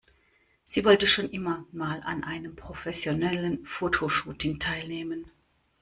[0.65, 5.29] Sie wollte schon immer mal an einem professionellen Fotoshooting teilnehmen.